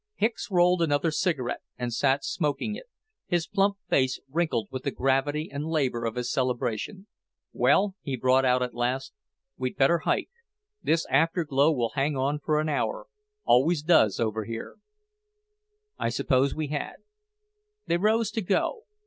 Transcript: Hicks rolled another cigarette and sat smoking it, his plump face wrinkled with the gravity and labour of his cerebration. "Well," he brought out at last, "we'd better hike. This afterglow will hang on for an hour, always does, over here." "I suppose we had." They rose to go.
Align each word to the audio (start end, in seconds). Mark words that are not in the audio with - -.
Hicks 0.15 0.49
rolled 0.49 0.81
another 0.81 1.11
cigarette 1.11 1.61
and 1.77 1.93
sat 1.93 2.25
smoking 2.25 2.73
it, 2.73 2.87
his 3.27 3.45
plump 3.45 3.77
face 3.87 4.19
wrinkled 4.31 4.67
with 4.71 4.81
the 4.81 4.89
gravity 4.89 5.47
and 5.53 5.63
labour 5.69 6.05
of 6.05 6.15
his 6.15 6.31
cerebration. 6.31 7.05
"Well," 7.53 7.93
he 8.01 8.15
brought 8.15 8.43
out 8.43 8.63
at 8.63 8.73
last, 8.73 9.13
"we'd 9.57 9.77
better 9.77 9.99
hike. 9.99 10.31
This 10.81 11.05
afterglow 11.11 11.73
will 11.73 11.91
hang 11.93 12.17
on 12.17 12.39
for 12.39 12.59
an 12.59 12.67
hour, 12.67 13.05
always 13.45 13.83
does, 13.83 14.19
over 14.19 14.43
here." 14.45 14.77
"I 15.99 16.09
suppose 16.09 16.55
we 16.55 16.69
had." 16.69 16.95
They 17.85 17.97
rose 17.97 18.31
to 18.31 18.41
go. 18.41 18.85